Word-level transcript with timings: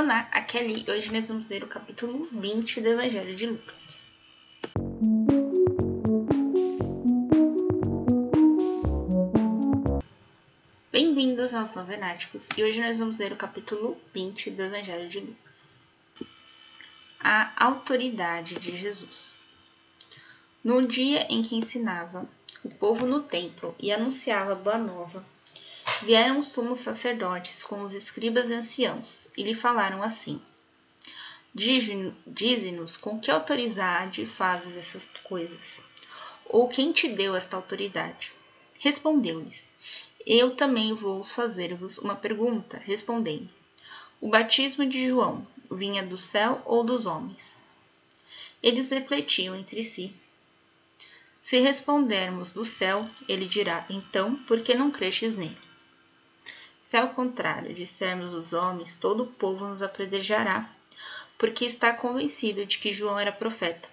Olá, 0.00 0.28
aqui 0.30 0.56
é 0.56 0.60
Ali. 0.60 0.84
Hoje 0.88 1.12
nós 1.12 1.26
vamos 1.26 1.48
ler 1.48 1.64
o 1.64 1.66
capítulo 1.66 2.22
20 2.30 2.80
do 2.82 2.86
Evangelho 2.86 3.34
de 3.34 3.46
Lucas. 3.48 3.98
Bem-vindos 10.92 11.52
aos 11.52 11.74
Novenáticos 11.74 12.48
e 12.56 12.62
hoje 12.62 12.80
nós 12.80 13.00
vamos 13.00 13.18
ler 13.18 13.32
o 13.32 13.36
capítulo 13.36 13.98
20 14.14 14.52
do 14.52 14.62
Evangelho 14.62 15.08
de 15.08 15.18
Lucas. 15.18 15.72
A 17.18 17.64
autoridade 17.64 18.54
de 18.54 18.76
Jesus. 18.76 19.34
No 20.62 20.86
dia 20.86 21.26
em 21.28 21.42
que 21.42 21.56
ensinava 21.56 22.24
o 22.62 22.70
povo 22.70 23.04
no 23.04 23.24
templo 23.24 23.74
e 23.80 23.90
anunciava 23.90 24.52
a 24.52 24.54
boa 24.54 24.78
nova, 24.78 25.26
Vieram 26.02 26.38
os 26.38 26.48
sumos 26.48 26.78
sacerdotes 26.78 27.62
com 27.62 27.82
os 27.82 27.92
escribas 27.92 28.48
anciãos 28.50 29.26
e 29.36 29.42
lhe 29.42 29.54
falaram 29.54 30.00
assim: 30.00 30.40
Dize-nos 31.52 32.96
com 32.96 33.18
que 33.18 33.32
autoridade 33.32 34.24
fazes 34.24 34.76
essas 34.76 35.10
coisas? 35.24 35.80
Ou 36.46 36.68
quem 36.68 36.92
te 36.92 37.08
deu 37.08 37.34
esta 37.34 37.56
autoridade? 37.56 38.32
Respondeu-lhes: 38.78 39.72
Eu 40.24 40.54
também 40.54 40.94
vou 40.94 41.24
fazer-vos 41.24 41.98
uma 41.98 42.14
pergunta. 42.14 42.80
Respondei: 42.84 43.50
O 44.20 44.28
batismo 44.28 44.86
de 44.86 45.08
João 45.08 45.44
vinha 45.68 46.06
do 46.06 46.16
céu 46.16 46.62
ou 46.64 46.84
dos 46.84 47.06
homens? 47.06 47.60
Eles 48.62 48.90
refletiam 48.90 49.56
entre 49.56 49.82
si. 49.82 50.14
Se 51.42 51.58
respondermos 51.58 52.52
do 52.52 52.64
céu, 52.64 53.10
ele 53.28 53.46
dirá: 53.46 53.84
Então, 53.90 54.36
por 54.44 54.60
que 54.60 54.76
não 54.76 54.92
crestes 54.92 55.34
nele? 55.34 55.67
Se 56.88 56.96
ao 56.96 57.10
contrário 57.10 57.74
dissermos 57.74 58.32
os 58.32 58.54
homens, 58.54 58.94
todo 58.94 59.24
o 59.24 59.26
povo 59.26 59.66
nos 59.66 59.82
apredejará, 59.82 60.70
porque 61.36 61.66
está 61.66 61.92
convencido 61.92 62.64
de 62.64 62.78
que 62.78 62.94
João 62.94 63.18
era 63.18 63.30
profeta. 63.30 63.86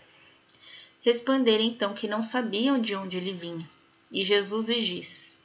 Responderam 1.02 1.66
então 1.66 1.94
que 1.94 2.08
não 2.08 2.24
sabiam 2.24 2.80
de 2.80 2.96
onde 2.96 3.18
ele 3.18 3.34
vinha. 3.34 3.70
E 4.10 4.24
Jesus 4.24 4.70
lhes 4.70 4.86
disse: 4.86 5.36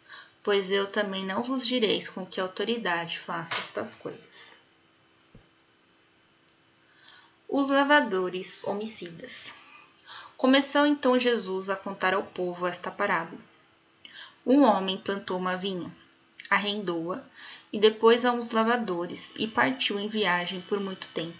Pois 0.44 0.70
eu 0.70 0.86
também 0.86 1.26
não 1.26 1.42
vos 1.42 1.66
direis 1.66 2.08
com 2.08 2.24
que 2.24 2.40
autoridade 2.40 3.18
faço 3.18 3.54
estas 3.54 3.96
coisas. 3.96 4.56
Os 7.48 7.66
lavadores 7.66 8.62
homicidas. 8.62 9.52
Começou 10.36 10.86
então 10.86 11.18
Jesus 11.18 11.68
a 11.68 11.74
contar 11.74 12.14
ao 12.14 12.22
povo 12.22 12.64
esta 12.64 12.92
parábola. 12.92 13.42
Um 14.46 14.62
homem 14.62 14.98
plantou 14.98 15.36
uma 15.36 15.56
vinha 15.56 15.92
arrendou-a 16.50 17.22
e 17.72 17.78
depois 17.78 18.24
a 18.24 18.32
uns 18.32 18.50
lavradores 18.50 19.32
e 19.38 19.46
partiu 19.46 20.00
em 20.00 20.08
viagem 20.08 20.60
por 20.60 20.80
muito 20.80 21.06
tempo. 21.14 21.38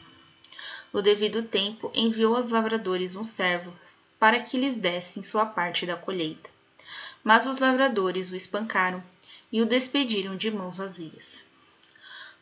No 0.93 1.03
devido 1.03 1.43
tempo, 1.43 1.91
enviou 1.95 2.37
aos 2.37 2.51
lavradores 2.51 3.17
um 3.17 3.25
servo 3.25 3.73
para 4.19 4.41
que 4.41 4.57
lhes 4.57 4.77
dessem 4.77 5.25
sua 5.25 5.45
parte 5.45 5.85
da 5.85 5.97
colheita. 5.97 6.49
Mas 7.25 7.45
os 7.45 7.59
lavradores 7.59 8.31
o 8.31 8.37
espancaram 8.37 9.03
e 9.51 9.61
o 9.61 9.67
despediram 9.67 10.37
de 10.37 10.51
mãos 10.51 10.77
vazias. 10.77 11.45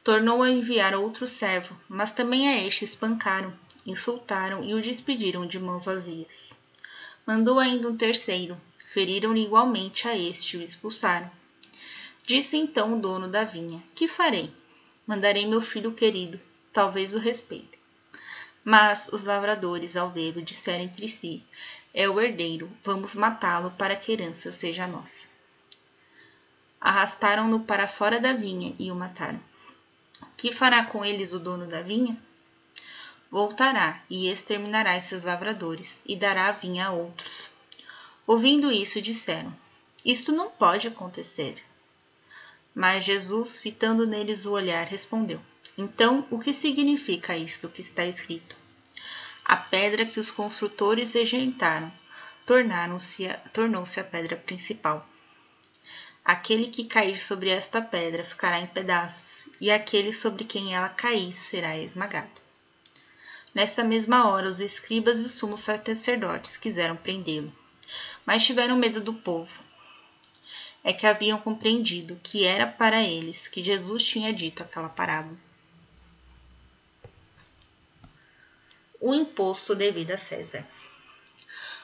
Tornou 0.04 0.42
a 0.42 0.50
enviar 0.50 0.94
outro 0.94 1.26
servo, 1.26 1.78
mas 1.88 2.12
também 2.12 2.48
a 2.48 2.62
este 2.62 2.84
espancaram, 2.84 3.52
insultaram 3.84 4.64
e 4.64 4.74
o 4.74 4.82
despediram 4.82 5.46
de 5.46 5.58
mãos 5.58 5.84
vazias. 5.84 6.52
Mandou 7.26 7.58
ainda 7.58 7.88
um 7.88 7.96
terceiro, 7.96 8.58
feriram-lhe 8.92 9.44
igualmente 9.44 10.08
a 10.08 10.16
este 10.16 10.56
e 10.56 10.60
o 10.60 10.62
expulsaram. 10.62 11.30
Disse 12.28 12.58
então 12.58 12.92
o 12.92 13.00
dono 13.00 13.26
da 13.26 13.44
vinha: 13.44 13.82
Que 13.94 14.06
farei? 14.06 14.52
Mandarei 15.06 15.46
meu 15.46 15.62
filho 15.62 15.94
querido, 15.94 16.38
talvez 16.70 17.14
o 17.14 17.18
respeitem. 17.18 17.78
Mas 18.62 19.08
os 19.10 19.24
lavradores, 19.24 19.96
ao 19.96 20.10
vê-lo, 20.10 20.42
disseram 20.42 20.84
entre 20.84 21.08
si: 21.08 21.42
É 21.94 22.06
o 22.06 22.20
herdeiro, 22.20 22.70
vamos 22.84 23.14
matá-lo 23.14 23.70
para 23.70 23.96
que 23.96 24.12
a 24.12 24.14
herança 24.14 24.52
seja 24.52 24.86
nossa. 24.86 25.26
Arrastaram-no 26.78 27.60
para 27.60 27.88
fora 27.88 28.20
da 28.20 28.34
vinha 28.34 28.76
e 28.78 28.92
o 28.92 28.94
mataram. 28.94 29.40
Que 30.36 30.52
fará 30.52 30.84
com 30.84 31.02
eles 31.02 31.32
o 31.32 31.38
dono 31.38 31.66
da 31.66 31.80
vinha? 31.80 32.14
Voltará 33.30 34.02
e 34.10 34.30
exterminará 34.30 34.98
esses 34.98 35.24
lavradores 35.24 36.02
e 36.04 36.14
dará 36.14 36.48
a 36.48 36.52
vinha 36.52 36.88
a 36.88 36.90
outros. 36.90 37.50
Ouvindo 38.26 38.70
isso, 38.70 39.00
disseram: 39.00 39.50
Isto 40.04 40.30
não 40.30 40.50
pode 40.50 40.86
acontecer. 40.86 41.66
Mas 42.78 43.02
Jesus, 43.02 43.58
fitando 43.58 44.06
neles 44.06 44.46
o 44.46 44.52
olhar, 44.52 44.86
respondeu: 44.86 45.40
Então, 45.76 46.24
o 46.30 46.38
que 46.38 46.52
significa 46.52 47.36
isto 47.36 47.68
que 47.68 47.80
está 47.80 48.06
escrito? 48.06 48.54
A 49.44 49.56
pedra 49.56 50.06
que 50.06 50.20
os 50.20 50.30
construtores 50.30 51.12
rejeitaram 51.12 51.92
tornou-se 52.46 53.98
a 53.98 54.04
pedra 54.04 54.36
principal. 54.36 55.04
Aquele 56.24 56.68
que 56.68 56.84
cair 56.84 57.18
sobre 57.18 57.50
esta 57.50 57.82
pedra 57.82 58.22
ficará 58.22 58.60
em 58.60 58.68
pedaços, 58.68 59.48
e 59.60 59.72
aquele 59.72 60.12
sobre 60.12 60.44
quem 60.44 60.72
ela 60.72 60.88
cair 60.88 61.36
será 61.36 61.76
esmagado. 61.76 62.40
Nessa 63.52 63.82
mesma 63.82 64.28
hora, 64.28 64.48
os 64.48 64.60
escribas 64.60 65.18
e 65.18 65.22
os 65.22 65.32
sumos 65.32 65.62
sacerdotes 65.62 66.56
quiseram 66.56 66.94
prendê-lo, 66.94 67.52
mas 68.24 68.46
tiveram 68.46 68.76
medo 68.76 69.00
do 69.00 69.14
povo 69.14 69.67
é 70.88 70.92
que 70.94 71.06
haviam 71.06 71.38
compreendido 71.38 72.18
que 72.22 72.46
era 72.46 72.66
para 72.66 73.02
eles 73.02 73.46
que 73.46 73.62
Jesus 73.62 74.02
tinha 74.02 74.32
dito 74.32 74.62
aquela 74.62 74.88
parábola. 74.88 75.36
O 78.98 79.12
imposto 79.12 79.74
devido 79.74 80.12
a 80.12 80.16
César. 80.16 80.66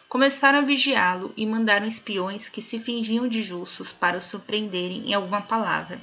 Começaram 0.09 0.60
a 0.60 0.62
vigiá-lo 0.62 1.34
e 1.37 1.44
mandaram 1.44 1.87
espiões 1.87 2.48
que 2.48 2.62
se 2.62 2.81
fingiam 2.81 3.28
de 3.28 3.43
justos 3.43 3.93
para 3.93 4.16
o 4.16 4.22
surpreenderem 4.22 5.10
em 5.10 5.12
alguma 5.12 5.43
palavra 5.43 6.00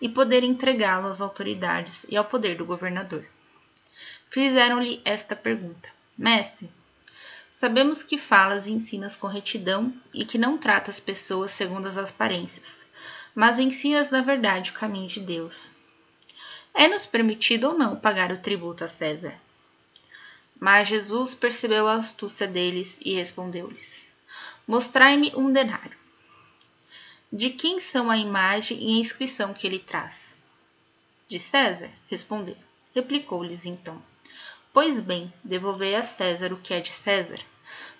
e 0.00 0.08
poderem 0.08 0.50
entregá-lo 0.50 1.06
às 1.06 1.20
autoridades 1.20 2.06
e 2.08 2.16
ao 2.16 2.24
poder 2.24 2.56
do 2.56 2.66
governador. 2.66 3.24
Fizeram-lhe 4.30 5.00
esta 5.04 5.36
pergunta: 5.36 5.88
Mestre, 6.18 6.68
Sabemos 7.58 8.02
que 8.02 8.18
falas 8.18 8.66
e 8.66 8.70
ensinas 8.70 9.16
com 9.16 9.26
retidão 9.26 9.90
e 10.12 10.26
que 10.26 10.36
não 10.36 10.58
tratas 10.58 11.00
pessoas 11.00 11.52
segundo 11.52 11.86
as 11.86 11.96
aparências, 11.96 12.82
mas 13.34 13.58
ensinas 13.58 14.10
na 14.10 14.20
verdade 14.20 14.72
o 14.72 14.74
caminho 14.74 15.08
de 15.08 15.20
Deus. 15.20 15.70
É-nos 16.74 17.06
permitido 17.06 17.68
ou 17.68 17.78
não 17.78 17.96
pagar 17.96 18.30
o 18.30 18.36
tributo 18.36 18.84
a 18.84 18.88
César? 18.88 19.32
Mas 20.60 20.88
Jesus 20.88 21.34
percebeu 21.34 21.88
a 21.88 21.94
astúcia 21.94 22.46
deles 22.46 23.00
e 23.02 23.14
respondeu-lhes: 23.14 24.06
Mostrai-me 24.68 25.32
um 25.34 25.50
denário. 25.50 25.96
De 27.32 27.48
quem 27.48 27.80
são 27.80 28.10
a 28.10 28.18
imagem 28.18 28.78
e 28.82 28.98
a 28.98 29.00
inscrição 29.00 29.54
que 29.54 29.66
ele 29.66 29.78
traz? 29.78 30.34
De 31.26 31.38
César, 31.38 31.90
respondeu. 32.10 32.58
Replicou-lhes 32.94 33.64
então. 33.64 34.02
Pois 34.76 35.00
bem, 35.00 35.32
devolvei 35.42 35.94
a 35.94 36.02
César 36.02 36.52
o 36.52 36.58
que 36.58 36.74
é 36.74 36.82
de 36.82 36.90
César, 36.90 37.40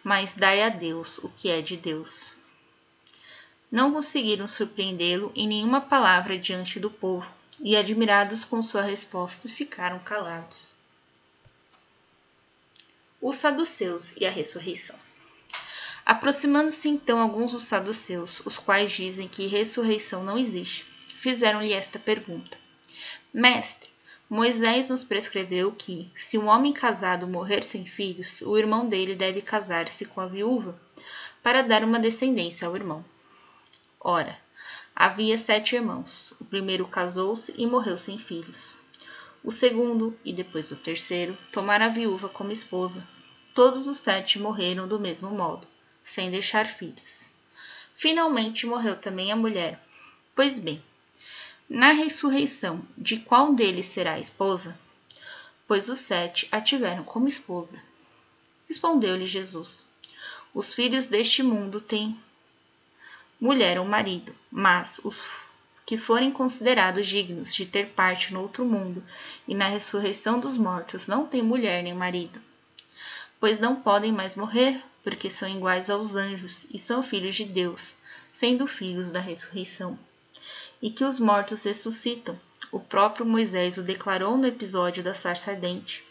mas 0.05 0.35
dai 0.35 0.63
a 0.63 0.69
Deus 0.69 1.17
o 1.17 1.31
que 1.31 1.49
é 1.49 1.63
de 1.63 1.75
Deus. 1.75 2.35
Não 3.73 3.95
conseguiram 3.95 4.47
surpreendê-lo 4.47 5.33
em 5.35 5.49
nenhuma 5.49 5.81
palavra 5.81 6.39
diante 6.39 6.79
do 6.79 6.91
povo, 6.91 7.27
e, 7.61 7.75
admirados 7.75 8.45
com 8.45 8.61
sua 8.61 8.83
resposta, 8.83 9.49
ficaram 9.49 9.99
calados. 10.01 10.75
Os 13.23 13.37
saduceus 13.37 14.13
e 14.19 14.27
a 14.27 14.31
ressurreição. 14.31 14.99
Aproximando-se 16.05 16.91
então 16.91 17.19
alguns 17.19 17.53
dos 17.53 17.65
saduceus, 17.65 18.43
os 18.45 18.59
quais 18.59 18.93
dizem 18.93 19.27
que 19.27 19.47
ressurreição 19.47 20.23
não 20.23 20.37
existe, 20.37 20.85
fizeram-lhe 21.17 21.73
esta 21.73 21.99
pergunta: 21.99 22.59
Mestre, 23.33 23.96
Moisés 24.29 24.91
nos 24.91 25.05
prescreveu 25.05 25.71
que, 25.71 26.11
se 26.13 26.37
um 26.37 26.49
homem 26.49 26.73
casado 26.73 27.29
morrer 27.29 27.63
sem 27.63 27.87
filhos, 27.87 28.41
o 28.41 28.59
irmão 28.59 28.89
dele 28.89 29.15
deve 29.15 29.41
casar-se 29.41 30.05
com 30.05 30.21
a 30.21 30.27
viúva 30.27 30.77
para 31.45 31.63
dar 31.63 31.85
uma 31.85 32.01
descendência 32.01 32.67
ao 32.67 32.75
irmão. 32.75 33.05
Ora, 34.01 34.37
havia 34.97 35.39
sete 35.39 35.77
irmãos. 35.77 36.33
O 36.41 36.45
primeiro 36.45 36.89
casou-se 36.89 37.55
e 37.57 37.65
morreu 37.67 37.97
sem 37.97 38.19
filhos. 38.19 38.77
O 39.45 39.53
segundo, 39.53 40.19
e 40.25 40.33
depois 40.33 40.73
o 40.73 40.77
terceiro, 40.77 41.39
tomaram 41.53 41.87
a 41.87 41.91
viúva 41.91 42.29
como 42.29 42.51
esposa. 42.51 43.07
Todos 43.55 43.87
os 43.87 43.99
sete 43.99 44.41
morreram 44.41 44.89
do 44.89 44.99
mesmo 44.99 45.31
modo, 45.31 45.69
sem 46.03 46.33
deixar 46.33 46.67
filhos. 46.67 47.31
Finalmente 47.95 48.67
morreu 48.67 48.97
também 48.97 49.31
a 49.31 49.37
mulher. 49.37 49.81
Pois 50.35 50.59
bem, 50.59 50.83
na 51.69 51.91
ressurreição, 51.91 52.81
de 52.97 53.19
qual 53.19 53.53
deles 53.53 53.87
será 53.87 54.15
a 54.15 54.19
esposa? 54.21 54.79
Pois 55.67 55.89
os 55.89 55.99
sete 55.99 56.47
a 56.53 56.61
tiveram 56.61 57.03
como 57.03 57.27
esposa. 57.27 57.83
Respondeu-lhe 58.69 59.27
Jesus: 59.27 59.85
Os 60.55 60.73
filhos 60.73 61.09
deste 61.09 61.43
mundo 61.43 61.81
têm 61.81 62.17
mulher 63.41 63.81
ou 63.81 63.85
marido, 63.85 64.33
mas 64.51 65.01
os 65.03 65.27
que 65.85 65.99
forem 65.99 66.31
considerados 66.31 67.07
dignos 67.07 67.55
de 67.55 67.67
ter 67.67 67.91
parte 67.91 68.33
no 68.33 68.43
outro 68.43 68.65
mundo 68.65 69.03
e 69.47 69.55
na 69.55 69.69
ressurreição 69.69 70.39
dos 70.39 70.57
mortos 70.57 71.07
não 71.07 71.27
têm 71.27 71.43
mulher 71.43 71.83
nem 71.83 71.95
marido, 71.95 72.41
pois 73.41 73.59
não 73.59 73.77
podem 73.77 74.13
mais 74.13 74.37
morrer, 74.37 74.83
porque 75.03 75.31
são 75.31 75.49
iguais 75.49 75.91
aos 75.91 76.17
anjos 76.17 76.67
e 76.73 76.79
são 76.79 77.03
filhos 77.03 77.37
de 77.37 77.45
Deus, 77.45 77.95
sendo 78.33 78.67
filhos 78.67 79.11
da 79.11 79.21
ressurreição. 79.21 79.99
E 80.81 80.91
que 80.91 81.05
os 81.05 81.19
mortos 81.19 81.65
ressuscitam. 81.65 82.39
O 82.71 82.81
próprio 82.81 83.25
Moisés 83.25 83.79
o 83.79 83.83
declarou 83.83 84.37
no 84.37 84.47
episódio 84.47 85.03
da 85.03 85.15
sarça 85.15 85.53
ardente, 85.53 86.05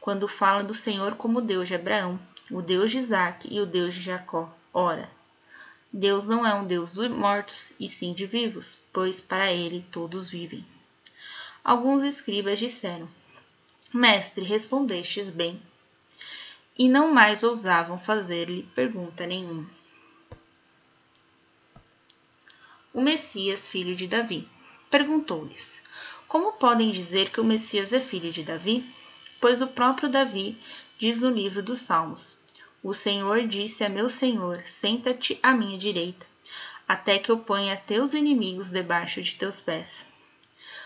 quando 0.00 0.28
fala 0.28 0.62
do 0.62 0.74
Senhor 0.74 1.16
como 1.16 1.40
Deus 1.40 1.68
de 1.68 1.74
Abraão, 1.74 2.18
o 2.50 2.62
Deus 2.62 2.90
de 2.90 2.98
Isaac 2.98 3.48
e 3.52 3.60
o 3.60 3.66
Deus 3.66 3.94
de 3.94 4.00
Jacó. 4.00 4.54
Ora, 4.72 5.10
Deus 5.92 6.28
não 6.28 6.46
é 6.46 6.54
um 6.54 6.66
Deus 6.66 6.92
dos 6.92 7.08
mortos, 7.08 7.72
e 7.80 7.88
sim 7.88 8.12
de 8.12 8.26
vivos, 8.26 8.78
pois 8.92 9.20
para 9.20 9.52
ele 9.52 9.86
todos 9.90 10.28
vivem. 10.28 10.64
Alguns 11.64 12.02
escribas 12.02 12.58
disseram: 12.58 13.08
Mestre, 13.92 14.44
respondestes 14.44 15.30
bem. 15.30 15.60
E 16.78 16.88
não 16.88 17.12
mais 17.12 17.42
ousavam 17.42 17.98
fazer-lhe 17.98 18.62
pergunta 18.74 19.26
nenhuma. 19.26 19.68
O 22.98 23.00
Messias, 23.00 23.68
filho 23.68 23.94
de 23.94 24.08
Davi, 24.08 24.48
perguntou-lhes: 24.90 25.80
Como 26.26 26.54
podem 26.54 26.90
dizer 26.90 27.30
que 27.30 27.40
o 27.40 27.44
Messias 27.44 27.92
é 27.92 28.00
filho 28.00 28.32
de 28.32 28.42
Davi? 28.42 28.92
Pois 29.40 29.62
o 29.62 29.68
próprio 29.68 30.08
Davi 30.08 30.60
diz 30.98 31.20
no 31.20 31.30
livro 31.30 31.62
dos 31.62 31.78
Salmos: 31.78 32.36
o 32.82 32.92
Senhor 32.92 33.46
disse 33.46 33.84
a 33.84 33.88
meu 33.88 34.10
Senhor: 34.10 34.62
Senta-te 34.64 35.38
à 35.44 35.54
minha 35.54 35.78
direita, 35.78 36.26
até 36.88 37.20
que 37.20 37.30
eu 37.30 37.38
ponha 37.38 37.76
teus 37.76 38.14
inimigos 38.14 38.68
debaixo 38.68 39.22
de 39.22 39.36
teus 39.36 39.60
pés. 39.60 40.04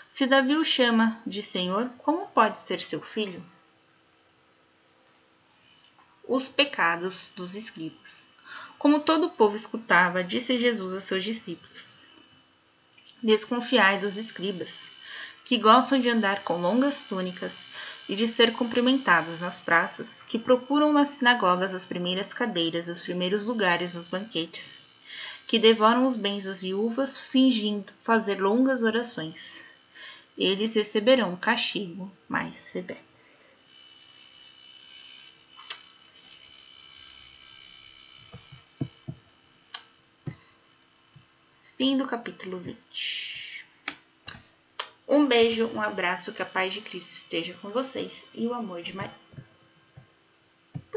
Se 0.07 0.27
Davi 0.27 0.55
o 0.57 0.65
chama 0.67 1.23
de 1.27 1.41
Senhor, 1.41 1.89
como 1.97 2.27
pode 2.27 2.61
ser 2.61 2.83
seu 2.83 3.01
filho? 3.01 3.43
Os 6.29 6.47
pecados 6.47 7.31
dos 7.35 7.55
escribas. 7.55 8.21
Como 8.79 9.01
todo 9.01 9.29
o 9.29 9.31
povo 9.31 9.57
escutava, 9.57 10.23
disse 10.23 10.59
Jesus 10.59 10.93
a 10.93 11.01
seus 11.01 11.25
discípulos: 11.25 12.02
Desconfiai 13.23 14.01
dos 14.01 14.17
escribas, 14.17 14.81
que 15.45 15.57
gostam 15.57 16.01
de 16.01 16.09
andar 16.09 16.43
com 16.43 16.57
longas 16.57 17.05
túnicas 17.05 17.65
e 18.09 18.17
de 18.17 18.27
ser 18.27 18.53
cumprimentados 18.53 19.39
nas 19.39 19.61
praças, 19.61 20.23
que 20.23 20.37
procuram 20.37 20.93
nas 20.93 21.09
sinagogas 21.09 21.73
as 21.73 21.87
primeiras 21.87 22.33
cadeiras 22.33 22.89
e 22.89 22.91
os 22.91 23.01
primeiros 23.01 23.47
lugares 23.47 23.95
nos 23.95 24.09
banquetes, 24.09 24.81
que 25.47 25.57
devoram 25.57 26.05
os 26.05 26.17
bens 26.17 26.47
das 26.47 26.63
viúvas, 26.63 27.17
fingindo 27.17 27.93
fazer 28.01 28.41
longas 28.41 28.83
orações. 28.83 29.61
Eles 30.37 30.75
receberão 30.75 31.35
um 31.35 31.37
castigo 31.37 32.11
mais 32.29 32.57
severo. 32.57 33.12
Fim 41.77 41.97
do 41.97 42.07
capítulo 42.07 42.59
20. 42.59 43.65
Um 45.09 45.27
beijo, 45.27 45.67
um 45.69 45.81
abraço, 45.81 46.33
que 46.33 46.43
a 46.43 46.47
paz 46.47 46.75
de 46.75 46.83
Cristo 46.83 47.17
esteja 47.17 47.55
com 47.63 47.71
vocês 47.71 48.27
e 48.35 48.47
o 48.47 48.53
amor 48.53 48.83
de 48.83 48.95
Maria. 48.95 49.22